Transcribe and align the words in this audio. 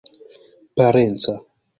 parenca 0.75 1.35